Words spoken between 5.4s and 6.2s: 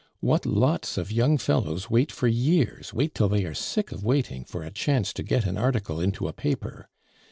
an article